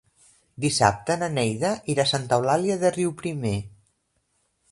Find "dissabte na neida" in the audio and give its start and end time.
0.63-1.73